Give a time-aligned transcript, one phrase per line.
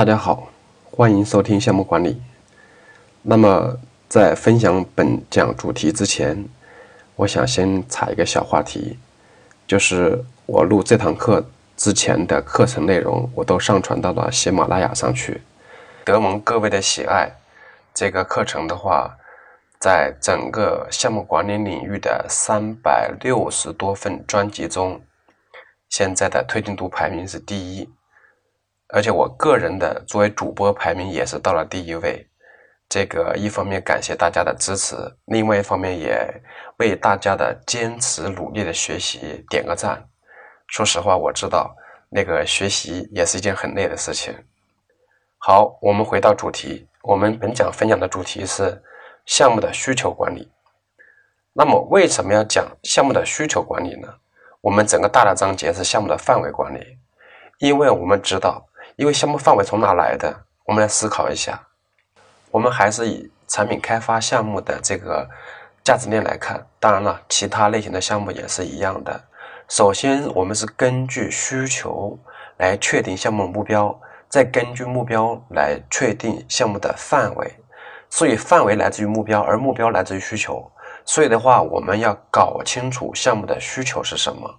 [0.00, 0.48] 大家好，
[0.90, 2.22] 欢迎收听项目管理。
[3.20, 3.76] 那么，
[4.08, 6.42] 在分享本讲主题之前，
[7.16, 8.98] 我想先插一个小话题，
[9.66, 11.44] 就是我录这堂课
[11.76, 15.42] 之前的课程内容，我都上传到了喜马拉雅上去，
[16.02, 17.30] 得蒙各位的喜爱。
[17.92, 19.18] 这个课程的话，
[19.78, 25.02] 在整个项目管理领域的三百六十多份专辑中，
[25.90, 27.86] 现在的推进度排名是第一。
[28.92, 32.26] 而且我个人的作为主播排名也是到了第一位，
[32.88, 36.42] 这个一方面感谢大家的支持，另外一方面也
[36.78, 40.04] 为大家的坚持努力的学习点个赞。
[40.66, 41.72] 说实话，我知道
[42.08, 44.34] 那个学习也是一件很累的事情。
[45.38, 48.82] 好，我们回到主题，我们本讲分享的主题是
[49.24, 50.50] 项目的需求管理。
[51.52, 54.08] 那么为什么要讲项目的需求管理呢？
[54.60, 56.98] 我们整个大的章节是项目的范围管理，
[57.58, 58.66] 因为我们知道。
[59.00, 60.30] 因为项目范围从哪来的？
[60.66, 61.58] 我们来思考一下。
[62.50, 65.26] 我们还是以产品开发项目的这个
[65.82, 66.66] 价值链来看。
[66.78, 69.18] 当然了，其他类型的项目也是一样的。
[69.70, 72.18] 首先，我们是根据需求
[72.58, 73.98] 来确定项目目标，
[74.28, 77.50] 再根据目标来确定项目的范围。
[78.10, 80.70] 所以，范围来自于目标，而目标来自于需求。
[81.06, 84.54] 所以的话，我们要搞清楚项目的需求是什么。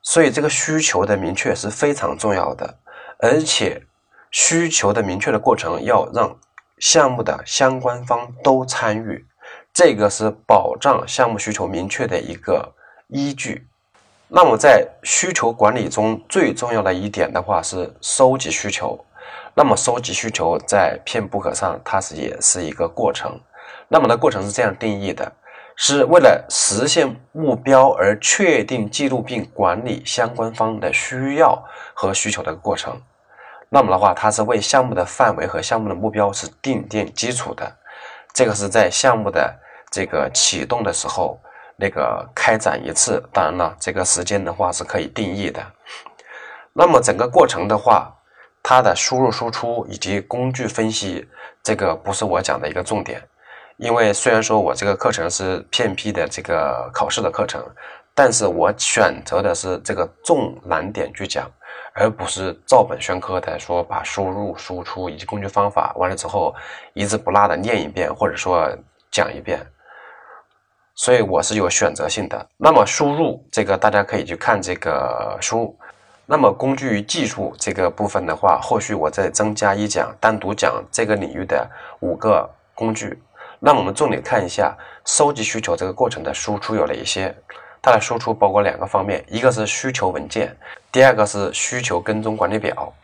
[0.00, 2.78] 所以，这个需求的明确是非常重要的。
[3.24, 3.80] 而且，
[4.32, 6.36] 需求的明确的过程要让
[6.78, 9.24] 项目的相关方都参与，
[9.72, 12.74] 这个是保障项目需求明确的一个
[13.06, 13.68] 依据。
[14.26, 18.98] 那么，在需求管理中最重要的一点的话是收集需求。
[19.54, 23.40] 那么，收集需求在 PMBOK 上它是也是一个过程。
[23.86, 25.30] 那么的过程是这样定义的：
[25.76, 31.62] 是为了实现目标而确定、记录并管理相关方的需要
[31.94, 33.00] 和需求的过程。
[33.74, 37.74] 那么的话，它是为项目的范围和项目的目标是奠定基础的，
[38.34, 39.58] 这个是在项目的
[39.90, 41.40] 这个启动的时候
[41.76, 45.64] 那个开展一次，当然了，这个时间的话是可以定义的。
[46.74, 48.14] 那么整个过程的话，
[48.62, 51.26] 它的输入输出以及工具分析，
[51.62, 53.22] 这个不是我讲的一个重点，
[53.78, 57.64] 因为虽然说我这个课程是 PMP 的这个考试的课程，
[58.14, 61.50] 但是我选择的是这个重难点去讲。
[61.94, 66.54] 而不是照本宣科的说，把输入、输出以及工具方法完了之后，
[66.94, 68.66] 一字不落的念一遍，或者说
[69.10, 69.60] 讲一遍。
[70.94, 72.46] 所以我是有选择性的。
[72.56, 75.78] 那么输入这个大家可以去看这个书。
[76.24, 83.22] 那么工具与技术这个部分的话，后续我再增加一讲，单独讲这个领域的五个工具。
[83.58, 84.74] 那我们重点看一下
[85.04, 87.34] 收集需求这个过程的输出有哪一些。
[87.82, 90.56] 它的输出包括两个方面，一个是需求文件，
[90.92, 92.94] 第二个是需求跟踪管理表。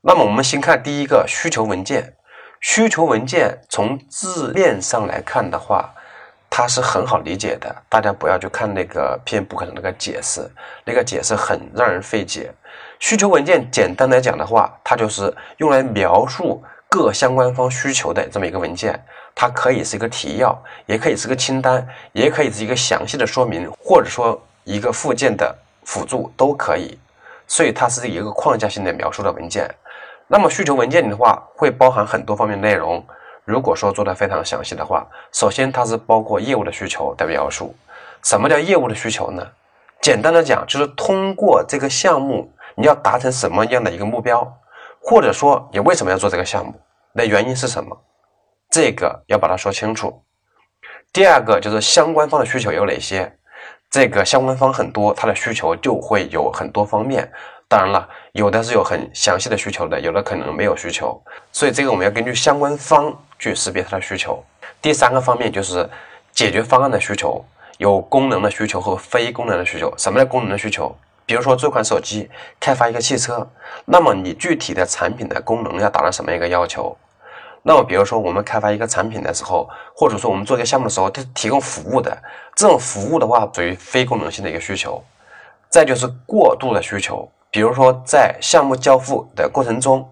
[0.00, 2.14] 那么我们先看第一个需求文件。
[2.60, 5.94] 需求文件从字面上来看的话，
[6.50, 10.48] 它是很好理解的，大家不要去看那个偏不可能那个解释，
[10.84, 12.52] 那个解释很让人费解。
[12.98, 18.98] 需求文件简单来讲的话，它就是用来描述各相关方需求的这么一个文件。
[19.34, 26.98] 它可以是一个提要，也可以是个清单，也可以是一个详细的说明，或者说一个附件的辅助都可以。
[27.46, 29.72] 所以它是一个框架性的描述的文件。
[30.26, 33.04] 那么需求文件里的话，会包含很多方面内容。
[33.44, 37.74] 如果说做的非常详细的话，首先它是包括业务的需求的描述。
[38.24, 39.46] 什么叫业务的需求呢？
[40.00, 44.57] 简单的讲，就是通过这个项目，你要达成什么样的一个目标，
[45.00, 46.74] 或者说你为什么要做这个项目，
[47.12, 47.96] 那原因是什么？
[48.70, 50.22] 这个要把它说清楚。
[51.12, 53.32] 第二个就是相关方的需求有哪些？
[53.90, 57.30] 这个相关方很多，他的需求就会有很多方面。
[57.66, 61.18] 当然了，有的是有很详细的需求的，有的可能没有需求。
[61.52, 64.42] 所以这个我们要根据相关方去识别他的需求。
[64.82, 65.88] 第三个方面就是
[66.32, 67.42] 解决方案的需求，
[67.78, 69.92] 有功能的需求和非功能的需求。
[69.96, 70.94] 什么叫功能的需求？
[71.28, 72.26] 比如说这款手机
[72.58, 73.46] 开发一个汽车，
[73.84, 76.96] 那么你具体的产品的功能要达到什么一个要求？
[77.62, 82.16] 那么，比如说我们开发一个产品的时候，或者说我们做一个项目的时候，它提供服务的
[82.56, 85.04] 这种服务的话，属于非功能性的一个需求。
[85.68, 90.08] 再就是过度的需求，比如说在项目交付的过程中，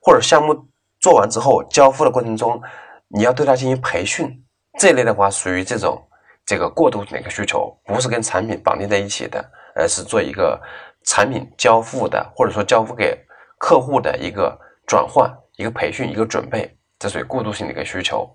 [0.00, 0.54] 或者项目
[1.00, 2.62] 做完之后交付的过程中，
[3.08, 4.30] 你要对它进行培训，
[4.78, 6.00] 这类的话属于这种
[6.46, 9.44] 这个过度的一个需求，不是跟产品绑定在一起的，
[9.78, 10.60] 而是做一个
[11.04, 13.18] 产品交付的，或者说交付给
[13.56, 15.32] 客户的一个转换。
[15.56, 18.30] 一个培训，一个准备，这属于过渡性的一个需求。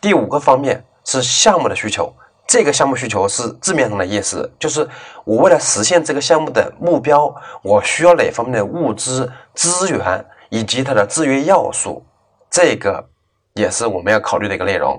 [0.00, 2.10] 第五个方面是项目的需求，
[2.46, 4.88] 这个项目需求是字面上的意思，就是
[5.26, 7.30] 我为了实现这个项目的目标，
[7.62, 12.02] 我需要哪方面的物资资源以及它的制约要素，
[12.50, 13.06] 这个
[13.52, 14.98] 也是我们要考虑的一个内容。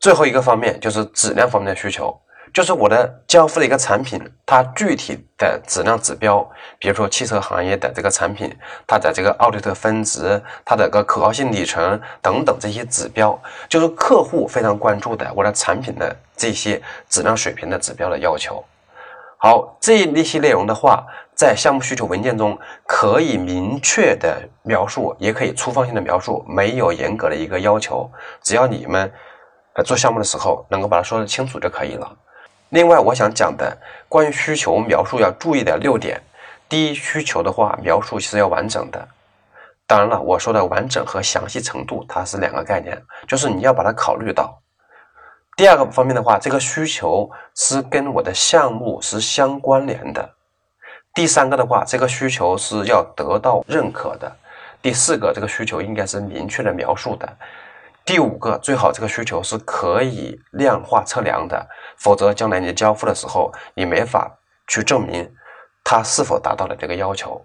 [0.00, 2.18] 最后一个方面就是质量方面的需求。
[2.52, 6.48] 就是我的交付的一个产品，它具体的质量指标，
[6.78, 8.54] 比如说汽车行业的这个产品，
[8.86, 18.64] 它的这个奥利特分值，它的个可靠性里程等等这些指标，就是客户非常关注的我的产品的这些质量水平的指标的要求。
[19.40, 28.10] 好，这一些内容的话，在项目需求文件中可以明确的描述，也可以粗放性的描述，没有严格的一个要求，
[28.42, 29.12] 只要你们
[29.74, 32.16] 呃做项目的时候能够把它说得清楚就可以了。
[32.70, 33.76] 另外，我想讲的
[34.08, 36.20] 关于需求描述要注意的六点：
[36.68, 39.08] 第一，需求的话描述是要完整的。
[39.86, 44.60] 当然了，我说的完整和详细程度它是两个概念，就是你要把它考虑到。
[45.56, 50.28] 第二个方面的话，这个需求是跟我的项目是相关联的。
[51.14, 54.30] 第三个的话，这个需求是要得到认可的。
[54.82, 57.26] 第四个，这个需求应该是明确的描述的。
[58.08, 61.68] 第五个，最好这个需求是可以量化测量的，
[61.98, 64.34] 否则将来你交付的时候，你没法
[64.66, 65.30] 去证明
[65.84, 67.44] 它是否达到了这个要求。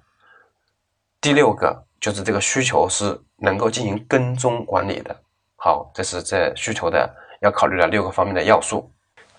[1.20, 5.14] 第六个就是这个需求是能够进行跟踪管理的。
[5.58, 8.90] 好，这是这需求的要考虑的六个方面的要素。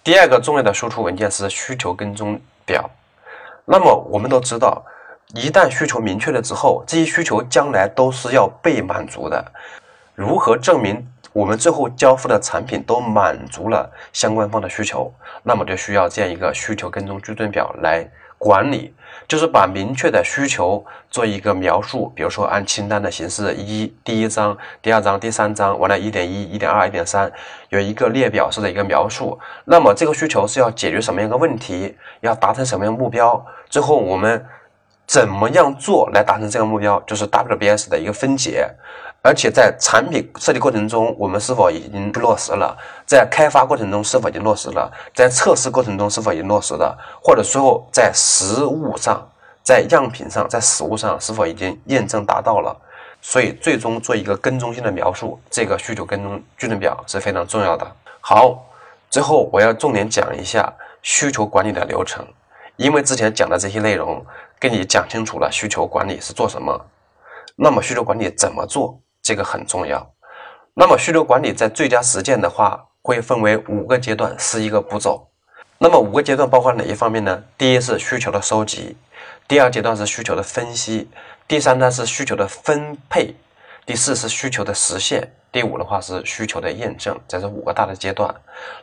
[0.02, 2.90] 第二个重要的输出文件是需求跟踪表。
[3.64, 4.84] 那么我们都知道，
[5.34, 9.42] 一旦需求明确了之后，这些需求将来都是要被满足的。
[10.14, 11.10] 如何证明？
[11.34, 18.08] 我们最后交付的产品都满足了相关方的需求，那么就需要这样一个需求跟踪矩阵表来
[18.38, 18.94] 管理，
[19.26, 27.28] 就是把明确的需求做一个描述，比如说按清单的形式，一第一章、第二章、第三章，完了一点一、一点二、一点三，
[27.70, 29.36] 有一个列表式的一个描述。
[29.64, 33.44] 那么这个需求是要解决什么样一个问题，要达成什么样目标？
[33.68, 34.46] 最后我们
[35.04, 37.02] 怎么样做来达成这个目标？
[37.04, 38.70] 就是 WBS 的一个分解。
[39.26, 42.76] 而且在产品设计过程中，我们是否已经落实了？
[43.06, 44.92] 在开发过程中是否已经落实了？
[45.14, 46.94] 在测试过程中是否已经落实了？
[47.22, 49.26] 或者说在实物上、
[49.62, 52.76] 在样品上、在实物上是否已经验证达到了？
[53.22, 57.96] 所以最终做一个跟踪性的描述，这个需求跟踪矩阵表是非常重要的。
[58.20, 58.62] 好，
[59.08, 62.22] 最后我要重点讲一下需求管理的流程，
[62.76, 64.22] 因为之前讲的这些内容
[64.58, 66.78] 跟你讲清楚了需求管理是做什么，
[67.56, 69.00] 那么需求管理怎么做？
[69.24, 70.08] 这个很重要。
[70.74, 75.26] 那么需求管理在最佳实践的话，会分为五个阶段，十一个步骤。
[75.78, 77.42] 那么五个阶段包括哪一方面呢？
[77.56, 78.96] 第一是需求的收集，
[79.48, 81.08] 第二阶段是需求的分析，
[81.48, 83.34] 第三呢是需求的分配，
[83.86, 87.18] 第四是需求的实现，第五的话是需求的验证。
[87.26, 88.32] 在这五个大的阶段。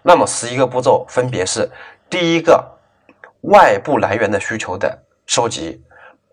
[0.02, 1.70] 那么十一个步骤分别是：
[2.10, 2.66] 第一个，
[3.42, 5.84] 外部来源的需求的收集，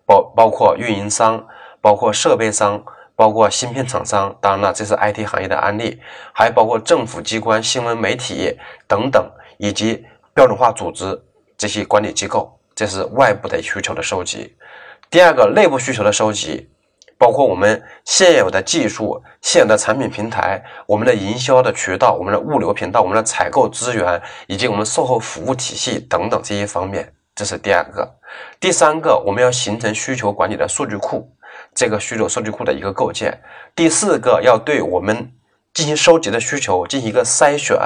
[0.06, 1.46] 包包括运营商，
[1.82, 2.82] 包括设备商。
[3.18, 6.00] 包括芯片厂商，当然了，这是 IT 行业的案例，
[6.32, 8.56] 还包括政府机关、新闻媒体
[8.86, 11.20] 等等，以及标准化组织
[11.56, 14.56] 这些管理机构，这是外部的需求的收集。
[15.10, 16.70] 第二个，内部需求的收集，
[17.18, 28.08] 包括我们现有的技术、现有的产品平台、我们的营销的渠道、我们的物流频道、我们的采购资源，以及我们售后服务体系等等这些方面，这是第二个。
[28.60, 31.28] 第三个，我们要形成需求管理的数据库。
[31.78, 33.40] 这个需求数据库的一个构建，
[33.76, 35.30] 第四个要对我们
[35.72, 37.78] 进行收集的需求进行一个筛选，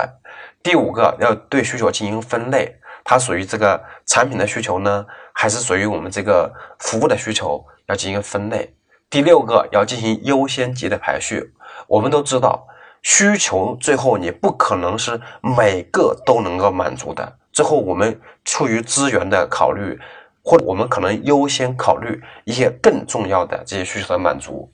[0.63, 8.75] 第五个要对需求进行分类，它属于这个产品的需求呢，还是属于我们这个服务的需求，要进行分类。
[9.11, 11.53] 第六个要进行优先级的排序。
[11.87, 12.67] 我们都知道，
[13.03, 20.01] 需求最后你不可能是每个都能够满足的，最后我们出于资源的考虑。
[20.43, 24.73] 或者我们可能优先考虑一些更重要的这些需求的满足。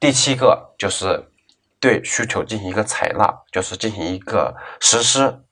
[0.00, 1.22] 第七个就是
[1.80, 5.42] 对需求进行一个采纳，就是进行一个实施。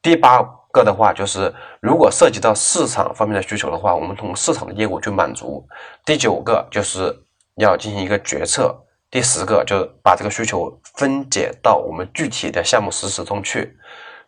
[0.00, 5.66] 第八个的话就是如果涉及到市场方面的需求的话，我们通过市场的业务去满足。
[6.04, 7.24] 第九个就是
[7.56, 8.76] 要进行一个决策。
[9.10, 13.76] 第十个就是把这个需求分解到我们具体的项目实施中去。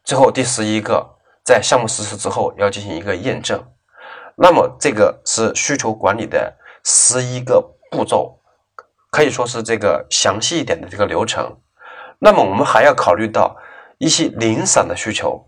[0.05, 1.05] 最后第十一个，
[1.43, 3.65] 在项目实施之后要进行一个验证。
[4.37, 6.53] 那么这个是需求管理的
[6.85, 8.37] 十一个步骤，
[9.11, 11.57] 可以说是这个详细一点的这个流程。
[12.19, 13.57] 那么我们还要考虑到
[13.99, 15.41] 一些零散的需求。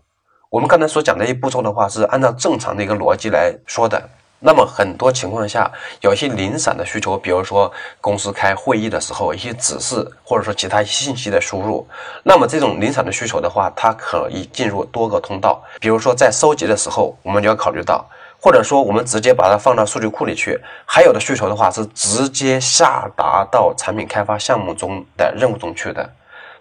[0.49, 4.01] 我们刚才所讲的一些步骤的话，是按照正常的一个逻辑来说的。
[4.39, 5.69] 那么很多情况下，
[6.01, 11.85] 有一些零散的需求，比如说公司开会议的时候，一些指示或者说其他信息的输入。
[12.23, 15.61] 那么这种零散的需求的话，它可以进入多个通道。
[15.79, 18.07] 比如说在收集的时候，我们就要考虑到。
[18.39, 20.59] 或者说我们直接把它放到数据库里去。
[20.85, 26.09] 还有的需求的话是直接下达到产品开发项目中的任务中去的，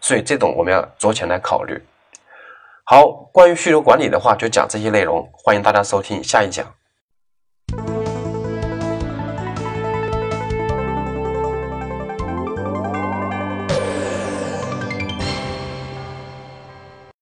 [0.00, 1.82] 所以这种我们要酌情来考虑。
[2.84, 6.66] 好，关于需求管理的话就讲这些内容，欢迎大家收听下一讲。